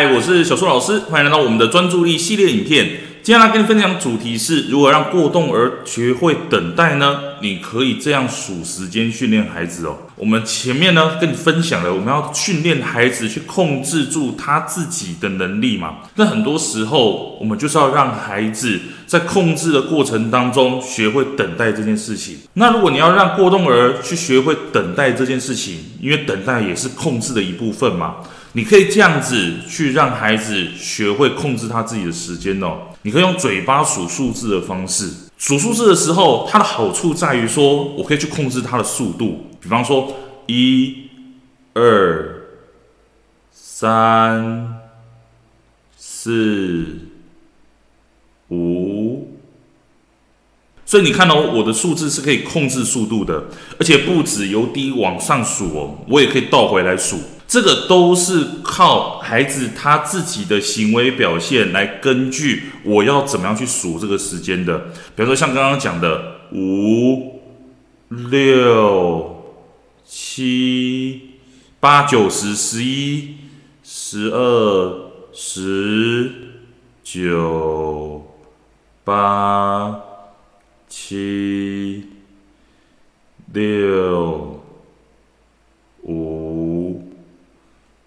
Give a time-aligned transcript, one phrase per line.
[0.00, 3.00] 嗨，我是小树老师，欢迎来到我们的专注力系列影片。
[3.20, 7.18] 接下来跟你分享的主题是如何让过动儿学会等待呢？
[7.42, 9.98] 你可以这样数时间训练孩子哦。
[10.18, 15.98] 我们前面呢跟你分享了，我们要训练孩子去控制住他自己的能力嘛。
[16.16, 22.38] 那很多时候，我们就是要让孩子在控制的过程当中学会等待这件事情。
[22.54, 28.16] 那如果你要让过动儿去学会等待这件事情，因为等待也是控制的一部分嘛。
[28.54, 32.78] 你可以这样子去让孩子学会控制他自己的时间哦。
[33.02, 39.46] 你可以用嘴巴数数字的方式数数字的时候，它的好处在于说，我可以去控制它的速度。
[39.60, 40.12] 比方说，
[40.46, 41.08] 一、
[41.74, 42.42] 二、
[43.52, 44.80] 三、
[45.96, 46.86] 四、
[48.50, 49.28] 五。
[50.84, 53.44] 所以你看到我的数字是可以控制速度的，
[53.78, 57.16] 而且不止由低往上数哦，我也可以倒回来数。
[57.48, 64.78] 这个都是靠孩子他自己的行为表现来根据我要怎么样去数这个时间的。
[65.16, 67.40] 比如说像刚刚讲的五、
[68.10, 69.54] 六、
[70.04, 71.38] 七、
[71.80, 73.36] 八、九、十、十一、
[73.82, 76.30] 十二、十、
[77.02, 78.26] 九、
[79.04, 80.00] 八、
[80.86, 82.04] 七、
[83.54, 84.47] 六。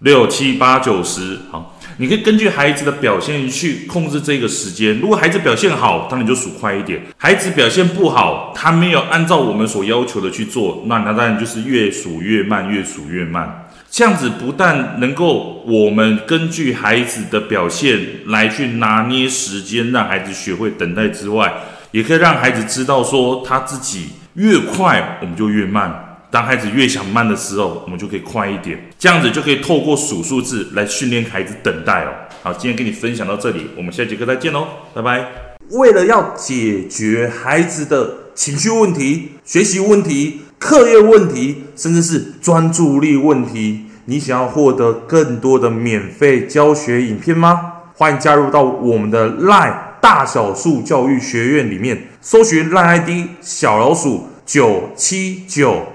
[0.00, 4.96] 六七八九十，好，你可以根据孩子的表现去控制这个时间。
[5.00, 13.68] 如果孩子表现好，当然就数快一点；孩子表现不好，他没有按照我们所要求的去做，那他当然就是越数越慢，越数越慢。
[13.90, 21.52] 这样子不但能够我们根据孩子的表现来去拿捏时间，让孩子学会等待之外，
[21.90, 26.07] 也可以让孩子知道说他自己越快，我们就越慢。
[26.30, 32.12] 当孩子越想慢的时候，我们就可以快一点，这样子就可以透过数数字来训练孩子等待哦。
[32.42, 35.26] 好，今天跟你分享到这里，我们下节课再见喽，拜拜。
[35.70, 47.72] 为了要解决孩子的情绪问题、学习问题、课业问题，甚至是专注力问题，你想要获得更多的免费教学影片吗？
[47.94, 53.10] 欢迎加入到我们的 LINE 大小数教育学院里面，搜寻 LINE ID
[53.40, 55.94] 小老鼠九七九。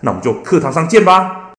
[0.00, 1.35] 那我们就课堂上见吧。